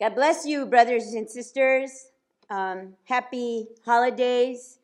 [0.00, 2.12] God bless you, brothers and sisters.
[2.50, 4.78] Um, happy holidays,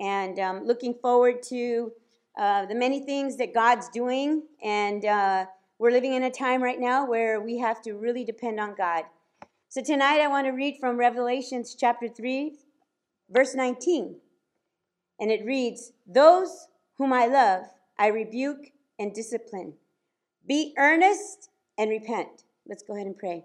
[0.00, 1.92] and um, looking forward to
[2.38, 4.44] uh, the many things that God's doing.
[4.64, 5.44] And uh,
[5.78, 9.04] we're living in a time right now where we have to really depend on God.
[9.68, 12.56] So tonight I want to read from Revelations chapter 3,
[13.28, 14.16] verse 19.
[15.20, 17.64] And it reads Those whom I love,
[17.98, 19.74] I rebuke and discipline.
[20.48, 22.44] Be earnest and repent.
[22.66, 23.44] Let's go ahead and pray.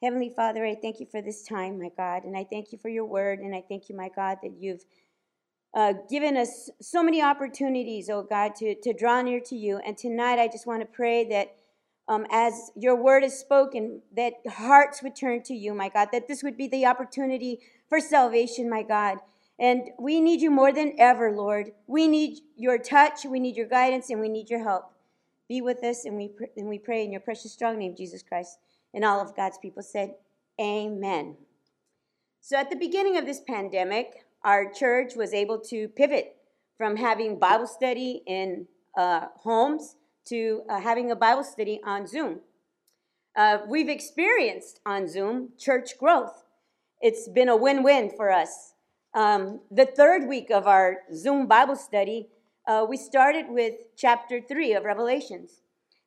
[0.00, 2.88] Heavenly Father, I thank you for this time, my God, and I thank you for
[2.88, 4.84] your word, and I thank you, my God, that you've
[5.74, 9.80] uh, given us so many opportunities, oh God, to, to draw near to you.
[9.84, 11.56] And tonight I just want to pray that
[12.06, 16.28] um, as your word is spoken, that hearts would turn to you, my God, that
[16.28, 17.58] this would be the opportunity
[17.88, 19.18] for salvation, my God.
[19.58, 21.72] And we need you more than ever, Lord.
[21.88, 24.92] We need your touch, we need your guidance, and we need your help.
[25.48, 28.22] Be with us, and we, pr- and we pray in your precious, strong name, Jesus
[28.22, 28.58] Christ.
[28.94, 30.14] And all of God's people said,
[30.60, 31.36] Amen.
[32.40, 36.36] So at the beginning of this pandemic, our church was able to pivot
[36.76, 38.66] from having Bible study in
[38.96, 42.40] uh, homes to uh, having a Bible study on Zoom.
[43.36, 46.44] Uh, we've experienced on Zoom church growth.
[47.00, 48.74] It's been a win win for us.
[49.14, 52.28] Um, the third week of our Zoom Bible study,
[52.66, 55.62] uh, we started with chapter three of Revelations.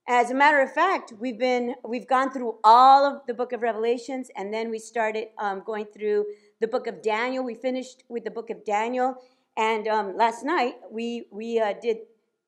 [0.07, 3.61] As a matter of fact, we've been we've gone through all of the book of
[3.61, 6.25] Revelations, and then we started um, going through
[6.59, 7.43] the book of Daniel.
[7.43, 9.15] We finished with the book of Daniel,
[9.55, 11.97] and um, last night we we uh, did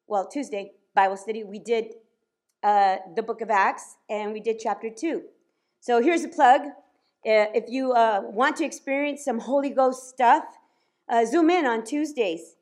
[0.07, 1.43] well Tuesday Bible study.
[1.43, 1.93] We did
[2.63, 5.23] uh, the book of Acts, and we did chapter two.
[5.79, 6.61] So here's a plug.
[7.25, 10.43] Uh, if you uh, want to experience some Holy Ghost stuff,
[11.07, 12.55] uh, zoom in on Tuesdays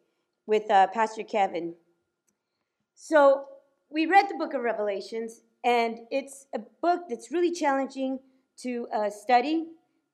[0.45, 1.75] with uh, Pastor Kevin.
[2.93, 3.45] So
[3.91, 8.19] we read the book of Revelations, and it's a book that's really challenging
[8.59, 9.65] to uh, study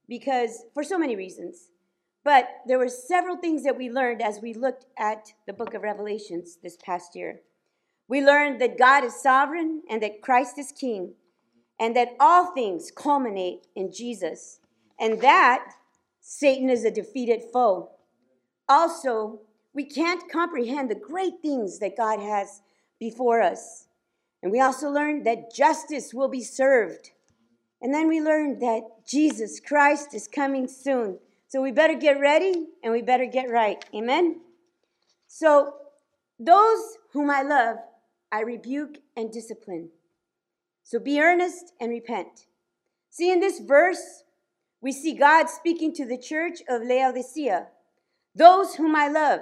[0.09, 1.69] because for so many reasons.
[2.23, 5.83] But there were several things that we learned as we looked at the book of
[5.83, 7.41] Revelations this past year.
[8.07, 11.13] We learned that God is sovereign and that Christ is king,
[11.79, 14.59] and that all things culminate in Jesus,
[14.99, 15.73] and that
[16.19, 17.91] Satan is a defeated foe.
[18.67, 19.41] Also,
[19.73, 22.61] we can't comprehend the great things that God has
[22.99, 23.87] before us.
[24.41, 27.11] And we also learned that justice will be served.
[27.81, 31.19] And then we learned that Jesus Christ is coming soon.
[31.47, 33.83] So we better get ready and we better get right.
[33.95, 34.41] Amen?
[35.27, 35.73] So,
[36.39, 37.77] those whom I love,
[38.31, 39.89] I rebuke and discipline.
[40.83, 42.45] So be earnest and repent.
[43.09, 44.23] See, in this verse,
[44.81, 47.67] we see God speaking to the church of Laodicea,
[48.35, 49.41] those whom I love.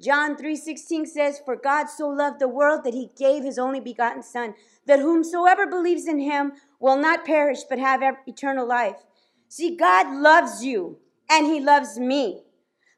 [0.00, 4.22] John 3:16 says, "For God so loved the world that he gave his only begotten
[4.22, 4.54] son,
[4.86, 9.04] that whomsoever believes in him will not perish but have eternal life."
[9.48, 12.44] See, God loves you and he loves me.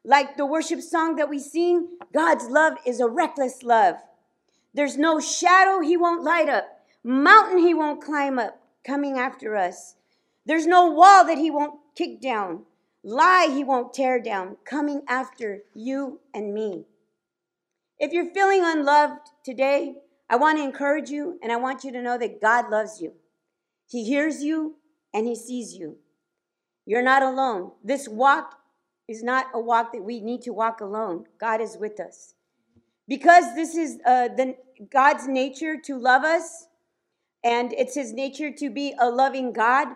[0.03, 3.95] Like the worship song that we sing, God's love is a reckless love.
[4.73, 9.95] There's no shadow he won't light up, mountain he won't climb up coming after us.
[10.45, 12.67] There's no wall that he won't kick down,
[13.03, 16.85] lie he won't tear down coming after you and me.
[18.01, 19.93] If you're feeling unloved today,
[20.27, 23.13] I want to encourage you and I want you to know that God loves you.
[23.87, 24.77] He hears you
[25.13, 25.97] and He sees you.
[26.87, 27.73] You're not alone.
[27.83, 28.55] This walk
[29.07, 31.25] is not a walk that we need to walk alone.
[31.39, 32.33] God is with us.
[33.07, 34.55] Because this is uh, the,
[34.91, 36.69] God's nature to love us,
[37.43, 39.89] and it's His nature to be a loving God,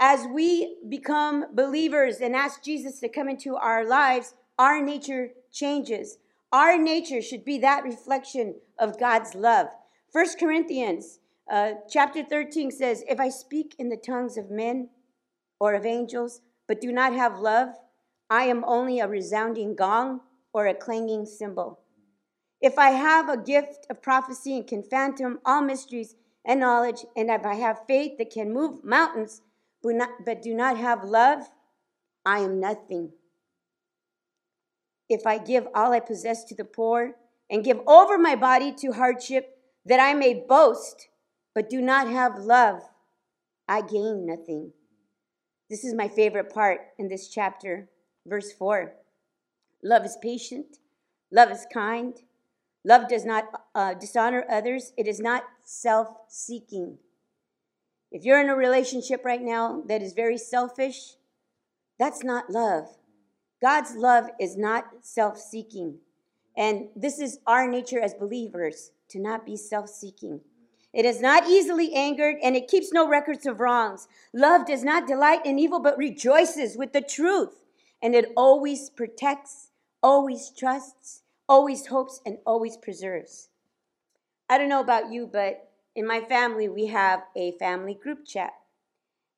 [0.00, 6.16] as we become believers and ask Jesus to come into our lives, our nature changes.
[6.52, 9.68] Our nature should be that reflection of God's love.
[10.12, 11.18] 1 Corinthians
[11.50, 14.90] uh, chapter 13 says, If I speak in the tongues of men
[15.58, 17.70] or of angels, but do not have love,
[18.28, 20.20] I am only a resounding gong
[20.52, 21.80] or a clanging cymbal.
[22.60, 27.30] If I have a gift of prophecy and can fathom all mysteries and knowledge, and
[27.30, 29.40] if I have faith that can move mountains,
[29.82, 31.48] but, do not have love,
[32.26, 33.12] I am nothing
[35.12, 37.12] if I give all I possess to the poor
[37.50, 41.08] and give over my body to hardship, that I may boast,
[41.54, 42.82] but do not have love,
[43.68, 44.72] I gain nothing.
[45.68, 47.88] This is my favorite part in this chapter,
[48.26, 48.92] verse 4.
[49.82, 50.78] Love is patient,
[51.30, 52.14] love is kind,
[52.84, 53.44] love does not
[53.74, 56.98] uh, dishonor others, it is not self seeking.
[58.10, 61.14] If you're in a relationship right now that is very selfish,
[61.98, 62.98] that's not love.
[63.62, 65.98] God's love is not self seeking.
[66.56, 70.40] And this is our nature as believers to not be self seeking.
[70.92, 74.08] It is not easily angered, and it keeps no records of wrongs.
[74.34, 77.62] Love does not delight in evil, but rejoices with the truth.
[78.02, 79.70] And it always protects,
[80.02, 83.48] always trusts, always hopes, and always preserves.
[84.50, 88.52] I don't know about you, but in my family, we have a family group chat.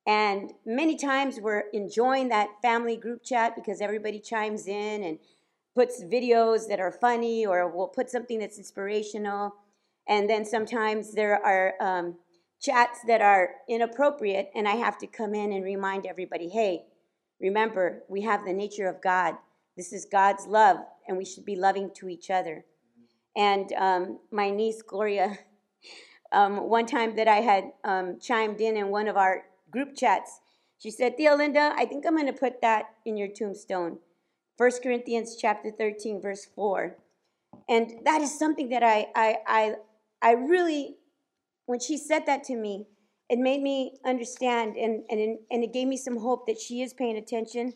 [0.07, 5.17] And many times we're enjoying that family group chat because everybody chimes in and
[5.73, 9.55] puts videos that are funny or will put something that's inspirational.
[10.07, 12.15] And then sometimes there are um,
[12.61, 16.85] chats that are inappropriate, and I have to come in and remind everybody hey,
[17.41, 19.35] remember, we have the nature of God.
[19.75, 22.63] This is God's love, and we should be loving to each other.
[23.35, 25.37] And um, my niece, Gloria,
[26.31, 29.43] um, one time that I had um, chimed in in one of our
[29.75, 30.39] group chats,
[30.77, 33.99] she said, Tia Linda, I think I'm going to put that in your tombstone.
[34.55, 36.95] 1 Corinthians chapter 13, verse 4.
[37.67, 39.73] And that is something that I, I, I,
[40.21, 40.95] I really,
[41.65, 42.87] when she said that to me,
[43.29, 46.93] it made me understand and, and, and it gave me some hope that she is
[46.93, 47.73] paying attention.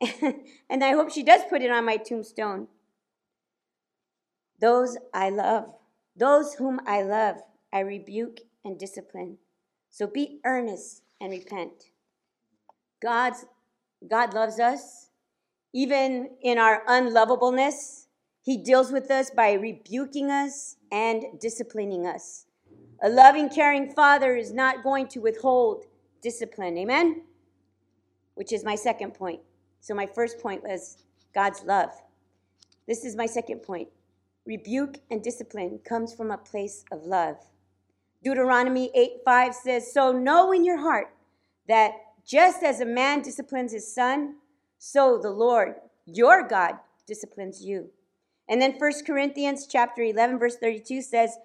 [0.70, 2.68] and I hope she does put it on my tombstone.
[4.60, 5.74] Those I love,
[6.16, 7.36] those whom I love,
[7.70, 9.38] I rebuke and discipline.
[9.90, 11.90] So be earnest and repent.
[13.02, 13.46] God's,
[14.08, 15.08] God loves us.
[15.72, 18.06] Even in our unlovableness,
[18.42, 22.46] He deals with us by rebuking us and disciplining us.
[23.02, 25.86] A loving, caring father is not going to withhold
[26.22, 26.78] discipline.
[26.78, 27.22] Amen?
[28.34, 29.40] Which is my second point.
[29.80, 30.98] So, my first point was
[31.34, 31.90] God's love.
[32.86, 33.88] This is my second point.
[34.46, 37.36] Rebuke and discipline comes from a place of love.
[38.22, 41.13] Deuteronomy 8 5 says, So know in your heart
[41.68, 41.92] that
[42.26, 44.36] just as a man disciplines his son,
[44.78, 45.76] so the Lord,
[46.06, 47.90] your God, disciplines you.
[48.48, 51.38] And then 1 Corinthians chapter 11 verse 32 says,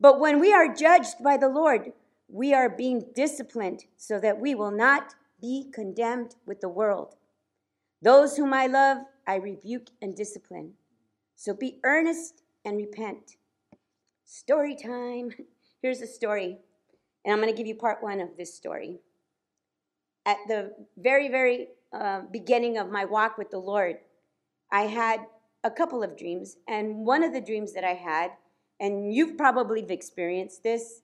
[0.00, 1.92] "But when we are judged by the Lord,
[2.28, 7.16] we are being disciplined so that we will not be condemned with the world.
[8.00, 10.76] Those whom I love, I rebuke and discipline.
[11.36, 13.36] So be earnest and repent."
[14.24, 15.34] Story time.
[15.82, 16.58] Here's a story,
[17.24, 19.00] and I'm going to give you part one of this story.
[20.24, 23.96] At the very, very uh, beginning of my walk with the Lord,
[24.70, 25.26] I had
[25.64, 28.32] a couple of dreams, and one of the dreams that I had,
[28.80, 31.02] and you've probably experienced this,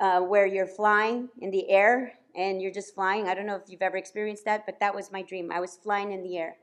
[0.00, 3.28] uh, where you're flying in the air and you're just flying.
[3.28, 5.50] I don't know if you've ever experienced that, but that was my dream.
[5.50, 6.56] I was flying in the air.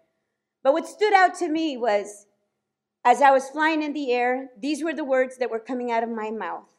[0.64, 2.28] But what stood out to me was
[3.04, 6.04] as I was flying in the air, these were the words that were coming out
[6.04, 6.70] of my mouth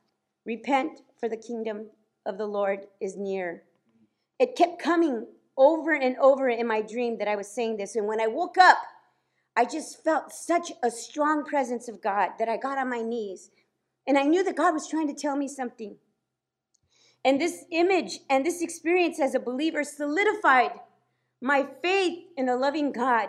[0.47, 1.87] Repent, for the kingdom
[2.27, 3.63] of the Lord is near.
[4.39, 5.27] It kept coming
[5.57, 7.97] over and over in my dream that I was saying this.
[7.97, 8.79] And when I woke up,
[9.57, 13.51] I just felt such a strong presence of God that I got on my knees.
[14.07, 15.97] And I knew that God was trying to tell me something.
[17.25, 20.73] And this image and this experience as a believer solidified
[21.41, 23.29] my faith in a loving God.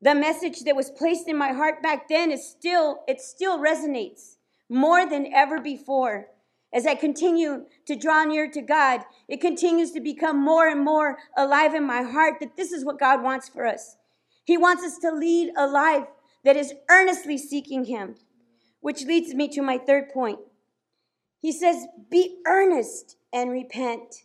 [0.00, 4.36] The message that was placed in my heart back then is still, it still resonates
[4.68, 6.28] more than ever before.
[6.74, 11.18] As I continue to draw near to God, it continues to become more and more
[11.36, 13.96] alive in my heart that this is what God wants for us.
[14.44, 16.08] He wants us to lead a life
[16.44, 18.16] that is earnestly seeking Him,
[18.80, 20.40] which leads me to my third point.
[21.40, 24.24] He says, Be earnest and repent.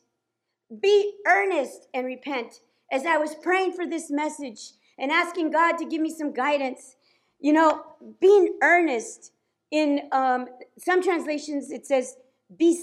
[0.81, 2.62] Be earnest and repent.
[2.92, 6.96] As I was praying for this message and asking God to give me some guidance,
[7.39, 7.84] you know,
[8.20, 9.34] being earnest
[9.70, 10.48] in um,
[10.79, 12.15] some translations, it says,
[12.58, 12.79] be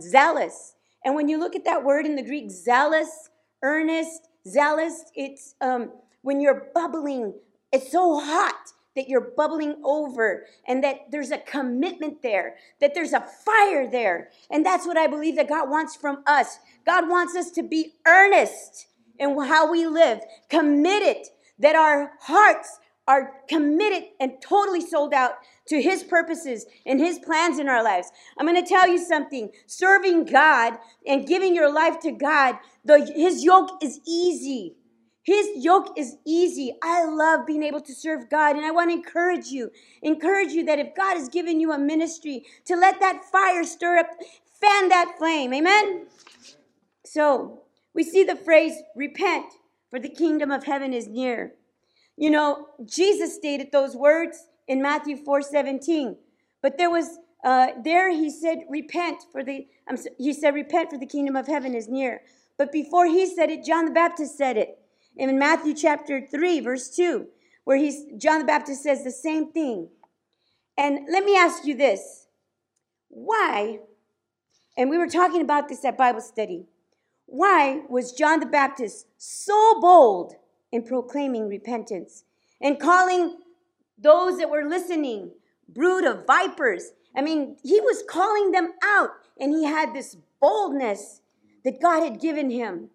[0.00, 0.74] zealous.
[1.04, 3.30] And when you look at that word in the Greek, zealous,
[3.62, 7.34] earnest, zealous, it's um, when you're bubbling,
[7.72, 13.12] it's so hot that you're bubbling over and that there's a commitment there, that there's
[13.12, 14.28] a fire there.
[14.50, 16.58] And that's what I believe that God wants from us.
[16.84, 21.28] God wants us to be earnest in how we live, committed,
[21.60, 25.32] that our hearts are committed and totally sold out
[25.66, 28.12] to His purposes and His plans in our lives.
[28.38, 29.50] I'm going to tell you something.
[29.66, 30.74] Serving God
[31.06, 34.76] and giving your life to God, the, His yoke is easy.
[35.24, 36.72] His yoke is easy.
[36.82, 39.70] I love being able to serve God, and I want to encourage you,
[40.02, 43.98] encourage you that if God has given you a ministry, to let that fire stir
[43.98, 44.06] up,
[44.60, 45.52] fan that flame.
[45.52, 46.06] Amen?
[47.04, 47.62] So,
[47.94, 49.52] we see the phrase, repent,
[49.90, 51.52] for the kingdom of heaven is near.
[52.18, 56.16] You know, Jesus stated those words in Matthew 4 17.
[56.60, 60.98] But there was, uh, there he said, repent for the, um, he said, repent for
[60.98, 62.22] the kingdom of heaven is near.
[62.56, 64.80] But before he said it, John the Baptist said it.
[65.16, 67.26] In Matthew chapter 3, verse 2,
[67.64, 69.88] where he's, John the Baptist says the same thing.
[70.76, 72.26] And let me ask you this
[73.08, 73.78] why
[74.76, 76.66] And we were talking about this at Bible study.
[77.26, 80.34] Why was John the Baptist so bold
[80.72, 82.24] in proclaiming repentance
[82.60, 83.38] and calling
[83.96, 85.32] those that were listening
[85.68, 86.92] brood of vipers?
[87.16, 91.20] I mean, he was calling them out, and he had this boldness
[91.64, 92.90] that God had given him.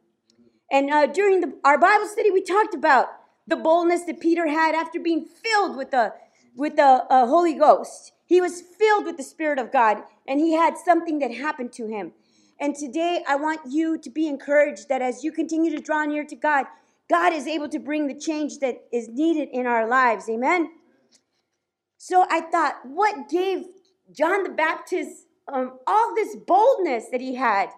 [0.71, 3.07] And uh, during the, our Bible study, we talked about
[3.45, 6.13] the boldness that Peter had after being filled with the
[6.55, 8.11] with the uh, Holy Ghost.
[8.25, 11.87] He was filled with the Spirit of God, and he had something that happened to
[11.87, 12.13] him.
[12.59, 16.23] And today, I want you to be encouraged that as you continue to draw near
[16.23, 16.65] to God,
[17.13, 20.27] God is able to bring the change that is needed in our lives.
[20.27, 20.71] Amen.
[21.99, 23.65] So I thought, what gave
[24.11, 27.69] John the Baptist um, all this boldness that he had?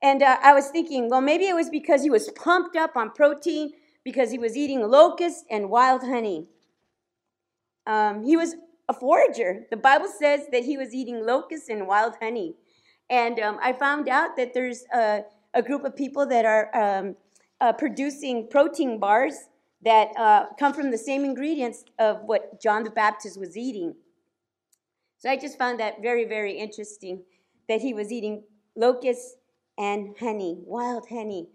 [0.00, 3.10] And uh, I was thinking, well, maybe it was because he was pumped up on
[3.10, 3.72] protein
[4.02, 6.48] because he was eating locusts and wild honey.
[7.86, 8.54] Um, he was
[8.88, 9.66] a forager.
[9.70, 12.54] The Bible says that he was eating locusts and wild honey.
[13.10, 17.16] And um, I found out that there's a, a group of people that are um,
[17.60, 19.34] uh, producing protein bars
[19.82, 23.94] that uh, come from the same ingredients of what John the Baptist was eating.
[25.18, 27.22] So I just found that very, very interesting
[27.68, 28.44] that he was eating
[28.76, 29.36] locusts
[29.78, 31.48] and honey, wild honey.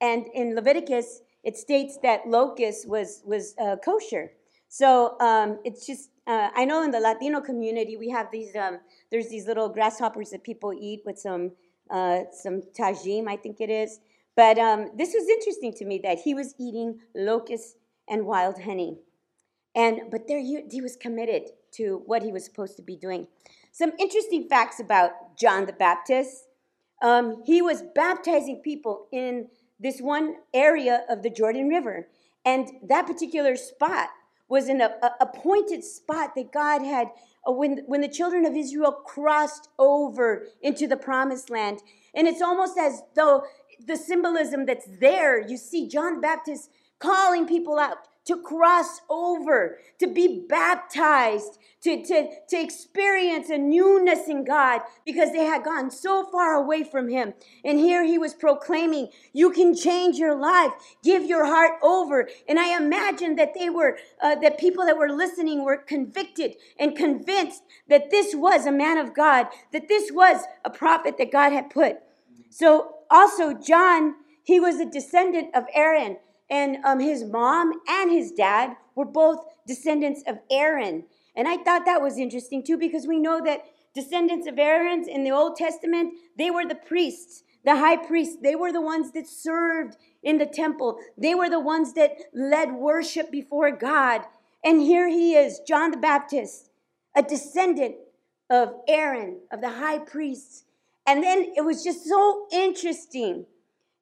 [0.00, 4.32] And in Leviticus, it states that locust was, was uh, kosher.
[4.68, 8.78] So um, it's just, uh, I know in the Latino community, we have these, um,
[9.10, 11.52] there's these little grasshoppers that people eat with some,
[11.90, 14.00] uh, some Tajín, I think it is.
[14.36, 17.76] But um, this was interesting to me that he was eating locusts
[18.08, 18.98] and wild honey.
[19.74, 23.26] And, but there he, he was committed to what he was supposed to be doing.
[23.70, 26.44] Some interesting facts about John the Baptist.
[27.00, 29.48] Um, he was baptizing people in
[29.80, 32.08] this one area of the Jordan River.
[32.44, 34.08] And that particular spot
[34.48, 37.08] was in a, a appointed spot that God had
[37.48, 41.80] uh, when, when the children of Israel crossed over into the promised land.
[42.14, 43.44] And it's almost as though
[43.86, 49.78] the symbolism that's there, you see John the Baptist calling people out to cross over,
[49.98, 55.90] to be baptized, to, to, to experience a newness in God because they had gone
[55.90, 57.34] so far away from Him.
[57.64, 60.70] And here He was proclaiming, You can change your life,
[61.02, 62.28] give your heart over.
[62.48, 66.96] And I imagine that they were, uh, that people that were listening were convicted and
[66.96, 71.52] convinced that this was a man of God, that this was a prophet that God
[71.52, 71.96] had put.
[72.50, 76.16] So also, John, he was a descendant of Aaron
[76.50, 81.04] and um, his mom and his dad were both descendants of Aaron.
[81.34, 83.64] And I thought that was interesting too, because we know that
[83.94, 88.36] descendants of Aaron's in the Old Testament, they were the priests, the high priests.
[88.42, 90.98] They were the ones that served in the temple.
[91.16, 94.22] They were the ones that led worship before God.
[94.64, 96.70] And here he is, John the Baptist,
[97.16, 97.96] a descendant
[98.50, 100.64] of Aaron, of the high priests.
[101.06, 103.46] And then it was just so interesting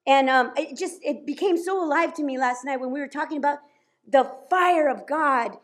[0.05, 3.07] and um, it just it became so alive to me last night when we were
[3.07, 3.59] talking about
[4.07, 5.57] the fire of God.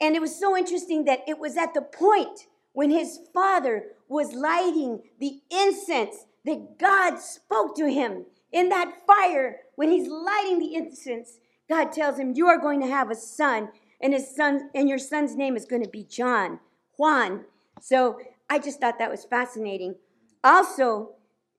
[0.00, 4.32] And it was so interesting that it was at the point when his father was
[4.32, 9.60] lighting the incense that God spoke to him in that fire.
[9.76, 13.68] When he's lighting the incense, God tells him, "You are going to have a son,
[14.00, 16.60] and his son and your son's name is going to be John,
[16.96, 17.44] Juan."
[17.80, 18.18] So
[18.48, 19.96] I just thought that was fascinating.
[20.44, 21.10] Also,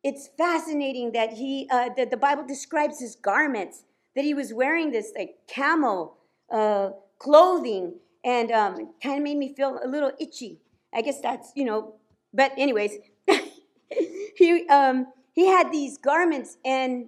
[0.04, 3.86] it's fascinating that he uh, that the Bible describes his garments
[4.16, 6.18] that he was wearing this like camel
[6.52, 10.60] uh, clothing and um, kind of made me feel a little itchy.
[10.94, 11.96] I guess that's you know,
[12.34, 12.98] but anyways,
[14.36, 17.08] he um, he had these garments and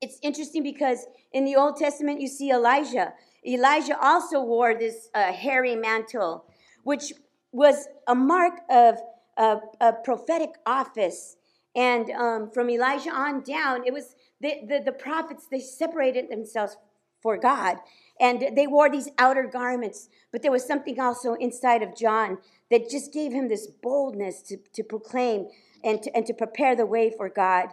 [0.00, 3.14] it's interesting because in the Old Testament you see Elijah.
[3.46, 6.44] Elijah also wore this uh, hairy mantle,
[6.82, 7.12] which
[7.52, 8.98] was a mark of
[9.36, 11.36] uh, a prophetic office
[11.74, 16.76] and um, from Elijah on down, it was the, the, the prophets, they separated themselves
[17.22, 17.78] for God.
[18.20, 20.08] And they wore these outer garments.
[20.30, 22.38] But there was something also inside of John
[22.70, 25.48] that just gave him this boldness to, to proclaim
[25.82, 27.68] and to, and to prepare the way for God.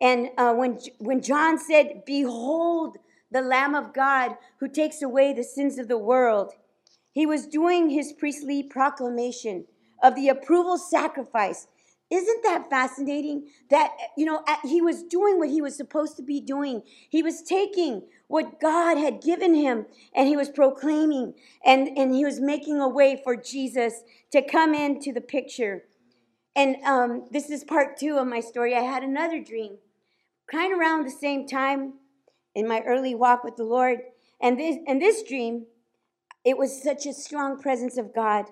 [0.00, 2.98] And uh, when, when John said, Behold
[3.30, 6.52] the Lamb of God who takes away the sins of the world,
[7.12, 9.66] he was doing his priestly proclamation
[10.02, 11.68] of the approval sacrifice
[12.12, 13.48] isn't that fascinating?
[13.70, 16.82] That, you know, he was doing what he was supposed to be doing.
[17.08, 21.32] He was taking what God had given him and he was proclaiming
[21.64, 25.84] and, and he was making a way for Jesus to come into the picture.
[26.54, 28.74] And um, this is part two of my story.
[28.74, 29.78] I had another dream,
[30.50, 31.94] kind of around the same time
[32.54, 34.00] in my early walk with the Lord.
[34.38, 35.64] And this, and this dream,
[36.44, 38.50] it was such a strong presence of God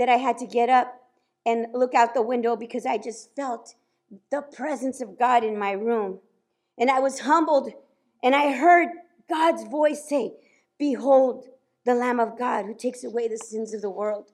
[0.00, 0.98] that I had to get up
[1.44, 3.74] and look out the window because I just felt
[4.30, 6.20] the presence of God in my room.
[6.78, 7.70] And I was humbled
[8.22, 8.88] and I heard
[9.28, 10.32] God's voice say,
[10.78, 11.44] Behold,
[11.84, 14.32] the Lamb of God who takes away the sins of the world.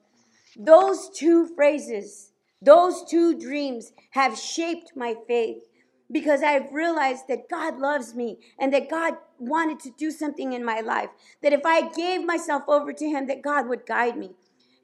[0.57, 2.31] Those two phrases,
[2.61, 5.63] those two dreams have shaped my faith
[6.09, 10.63] because I've realized that God loves me and that God wanted to do something in
[10.63, 11.09] my life.
[11.43, 14.31] That if I gave myself over to Him, that God would guide me.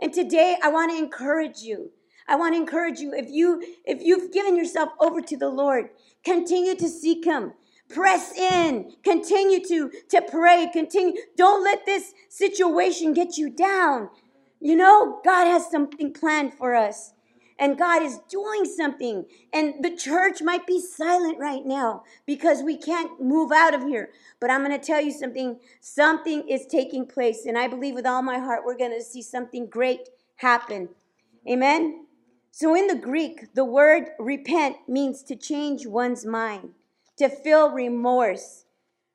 [0.04, 1.92] And today I want to encourage you.
[2.28, 5.92] I want to encourage you if you if you've given yourself over to the Lord,
[6.26, 7.54] continue to seek him.
[7.88, 8.96] Press in.
[9.06, 10.70] Continue to to pray.
[10.74, 11.14] Continue.
[11.38, 14.10] Don't let this situation get you down.
[14.60, 17.13] You know, God has something planned for us
[17.60, 19.26] and God is doing something.
[19.52, 24.10] And the church might be silent right now because we can't move out of here.
[24.40, 27.46] But I'm going to tell you something something is taking place.
[27.46, 30.90] And I believe with all my heart we're going to see something great happen.
[31.50, 32.06] Amen.
[32.52, 36.74] So in the Greek, the word repent means to change one's mind,
[37.18, 38.66] to feel remorse.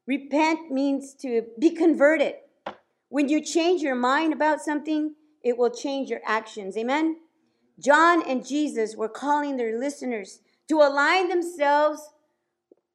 [0.07, 2.35] Repent means to be converted.
[3.11, 5.15] When you change your mind about something,
[5.45, 6.77] it will change your actions.
[6.77, 7.19] Amen.
[7.79, 12.13] John and Jesus were calling their listeners to align themselves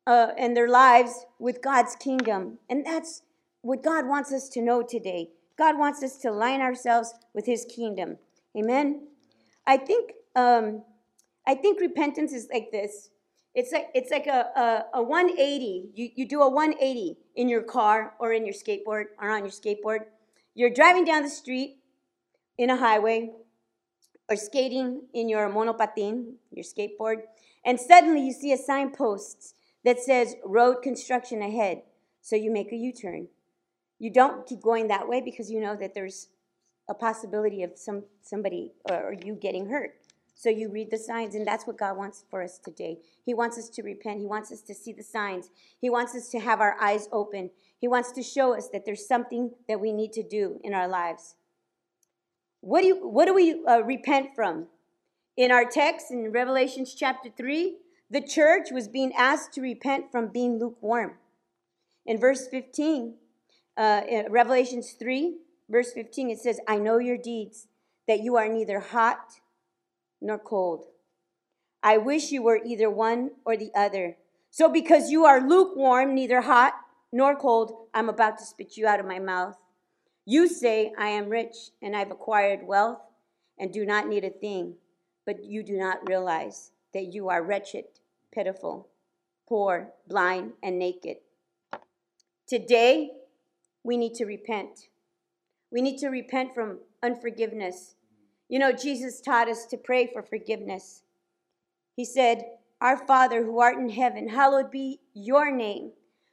[0.05, 2.59] uh, and their lives with God's kingdom.
[2.69, 3.21] And that's
[3.61, 5.29] what God wants us to know today.
[5.57, 8.17] God wants us to align ourselves with His kingdom.
[8.57, 9.07] Amen.
[9.65, 10.83] I think um,
[11.47, 13.09] I think repentance is like this.
[13.55, 14.49] It's like it's like a,
[14.93, 15.91] a, a 180.
[15.93, 19.51] You, you do a 180 in your car or in your skateboard or on your
[19.51, 20.05] skateboard.
[20.55, 21.77] You're driving down the street
[22.57, 23.31] in a highway
[24.29, 27.23] or skating in your monopatin, your skateboard,
[27.65, 31.83] and suddenly you see a signpost that says road construction ahead.
[32.21, 33.27] So you make a U turn.
[33.99, 36.29] You don't keep going that way because you know that there's
[36.89, 39.95] a possibility of some somebody or you getting hurt.
[40.35, 42.97] So you read the signs, and that's what God wants for us today.
[43.23, 44.19] He wants us to repent.
[44.19, 45.49] He wants us to see the signs.
[45.79, 47.51] He wants us to have our eyes open.
[47.79, 50.87] He wants to show us that there's something that we need to do in our
[50.87, 51.35] lives.
[52.63, 54.67] What do, you, what do we uh, repent from?
[55.35, 57.75] In our text in Revelations chapter 3,
[58.09, 61.15] the church was being asked to repent from being lukewarm.
[62.05, 63.15] In verse 15,
[63.75, 67.67] uh, Revelations 3, verse 15, it says, I know your deeds,
[68.07, 69.41] that you are neither hot
[70.21, 70.85] nor cold.
[71.83, 74.15] I wish you were either one or the other.
[74.51, 76.75] So because you are lukewarm, neither hot
[77.11, 79.57] nor cold, I'm about to spit you out of my mouth.
[80.25, 83.01] You say, I am rich and I've acquired wealth
[83.59, 84.75] and do not need a thing,
[85.25, 87.85] but you do not realize that you are wretched,
[88.31, 88.87] pitiful,
[89.47, 91.17] poor, blind, and naked.
[92.47, 93.11] Today,
[93.83, 94.87] we need to repent.
[95.71, 97.95] We need to repent from unforgiveness.
[98.47, 101.03] You know, Jesus taught us to pray for forgiveness.
[101.97, 102.45] He said,
[102.79, 105.91] Our Father who art in heaven, hallowed be your name.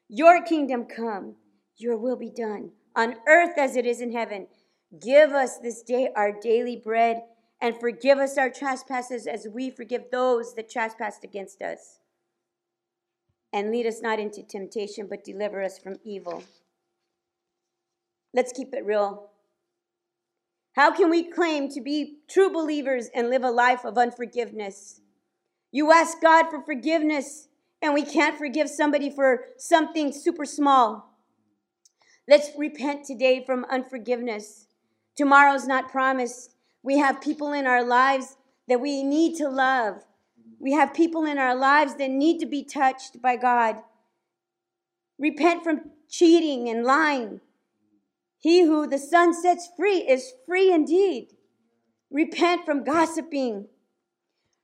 [0.08, 1.34] Your kingdom come,
[1.76, 4.46] your will be done on earth as it is in heaven.
[5.00, 7.22] Give us this day our daily bread,
[7.60, 11.98] and forgive us our trespasses as we forgive those that trespass against us.
[13.52, 16.42] And lead us not into temptation, but deliver us from evil.
[18.32, 19.30] Let's keep it real.
[20.74, 25.00] How can we claim to be true believers and live a life of unforgiveness?
[25.72, 27.48] You ask God for forgiveness,
[27.82, 31.09] and we can't forgive somebody for something super small.
[32.30, 34.68] Let's repent today from unforgiveness.
[35.16, 36.54] Tomorrow's not promised.
[36.80, 38.36] We have people in our lives
[38.68, 40.04] that we need to love.
[40.60, 43.78] We have people in our lives that need to be touched by God.
[45.18, 47.40] Repent from cheating and lying.
[48.38, 51.32] He who the Son sets free is free indeed.
[52.12, 53.66] Repent from gossiping.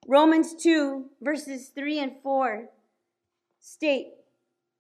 [0.06, 2.68] Romans 2, verses 3 and 4
[3.58, 4.12] state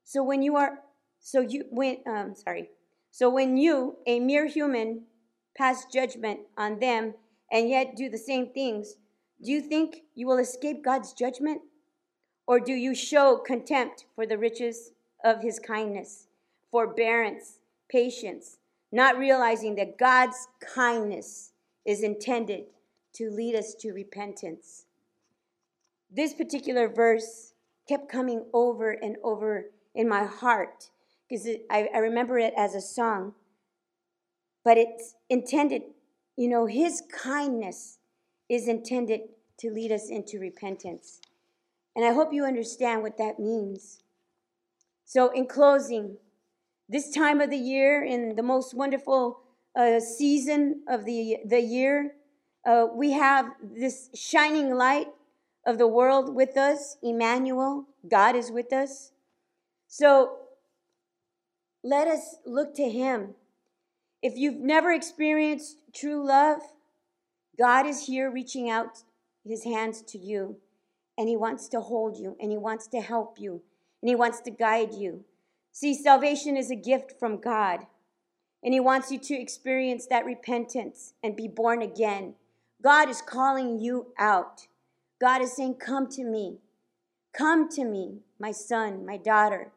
[0.04, 0.78] so when you are
[1.18, 2.70] so you when um sorry
[3.16, 5.04] so when you, a mere human,
[5.56, 7.14] pass judgment on them
[7.50, 8.96] and yet do the same things,
[9.42, 11.62] do you think you will escape God's judgment?
[12.46, 14.90] Or do you show contempt for the riches
[15.24, 16.26] of his kindness,
[16.70, 18.58] forbearance, patience,
[18.92, 21.52] not realizing that God's kindness
[21.86, 22.64] is intended
[23.14, 24.84] to lead us to repentance?
[26.14, 27.54] This particular verse
[27.88, 30.90] kept coming over and over in my heart
[31.28, 33.34] because I, I remember it as a song.
[34.64, 35.82] But it's intended,
[36.36, 37.98] you know, His kindness
[38.48, 39.20] is intended
[39.60, 41.20] to lead us into repentance.
[41.94, 44.00] And I hope you understand what that means.
[45.04, 46.16] So, in closing,
[46.88, 49.40] this time of the year, in the most wonderful
[49.74, 52.12] uh, season of the, the year,
[52.66, 55.08] uh, we have this shining light
[55.64, 57.86] of the world with us, Emmanuel.
[58.08, 59.12] God is with us.
[59.88, 60.38] So
[61.86, 63.36] let us look to Him.
[64.20, 66.58] If you've never experienced true love,
[67.56, 69.04] God is here reaching out
[69.46, 70.56] His hands to you,
[71.16, 73.62] and He wants to hold you, and He wants to help you,
[74.02, 75.24] and He wants to guide you.
[75.70, 77.86] See, salvation is a gift from God,
[78.64, 82.34] and He wants you to experience that repentance and be born again.
[82.82, 84.66] God is calling you out.
[85.20, 86.58] God is saying, Come to me.
[87.32, 89.70] Come to me, my son, my daughter.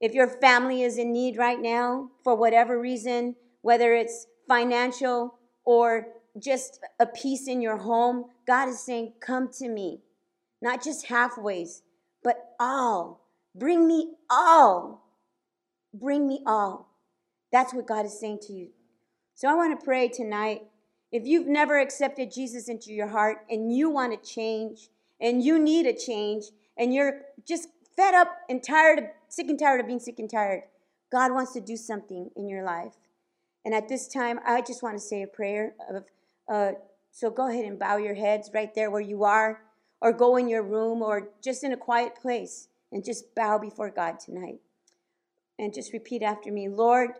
[0.00, 6.08] If your family is in need right now, for whatever reason, whether it's financial or
[6.38, 10.02] just a peace in your home, God is saying, Come to me.
[10.60, 11.82] Not just halfways,
[12.22, 13.26] but all.
[13.54, 15.02] Bring me all.
[15.94, 16.90] Bring me all.
[17.52, 18.68] That's what God is saying to you.
[19.34, 20.62] So I want to pray tonight.
[21.12, 24.88] If you've never accepted Jesus into your heart and you want to change
[25.20, 26.44] and you need a change
[26.76, 30.30] and you're just fed up and tired, of, sick and tired of being sick and
[30.30, 30.62] tired,
[31.10, 32.94] God wants to do something in your life.
[33.64, 36.04] And at this time, I just want to say a prayer of,
[36.48, 36.72] uh,
[37.10, 39.62] so go ahead and bow your heads right there where you are,
[40.00, 43.90] or go in your room, or just in a quiet place and just bow before
[43.90, 44.60] God tonight.
[45.58, 47.10] And just repeat after me Lord,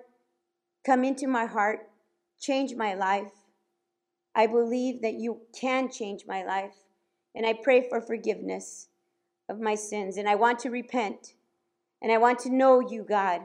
[0.85, 1.89] come into my heart,
[2.39, 3.33] change my life.
[4.35, 6.75] I believe that you can change my life,
[7.35, 8.89] and I pray for forgiveness
[9.49, 11.35] of my sins, and I want to repent,
[12.03, 13.43] and I want to know you, God.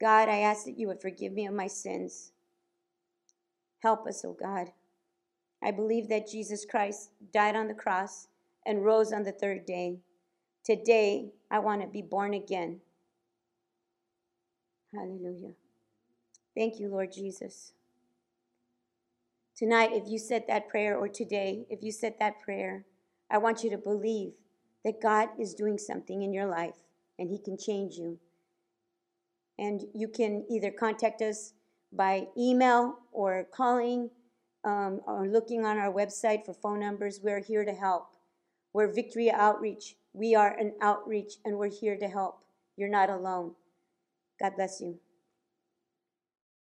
[0.00, 2.32] God, I ask that you would forgive me of my sins.
[3.82, 4.72] Help us, O oh God.
[5.62, 8.28] I believe that Jesus Christ died on the cross
[8.66, 9.98] and rose on the third day.
[10.64, 12.80] Today, I want to be born again.
[14.92, 15.52] Hallelujah.
[16.56, 17.72] Thank you, Lord Jesus.
[19.56, 22.84] Tonight, if you said that prayer, or today, if you said that prayer,
[23.32, 24.32] I want you to believe
[24.84, 26.76] that God is doing something in your life
[27.18, 28.18] and He can change you.
[29.58, 31.54] And you can either contact us
[31.92, 34.10] by email or calling
[34.64, 37.20] um, or looking on our website for phone numbers.
[37.22, 38.08] We're here to help.
[38.72, 39.96] We're Victory Outreach.
[40.12, 42.44] We are an outreach and we're here to help.
[42.76, 43.52] You're not alone.
[44.40, 44.98] God bless you.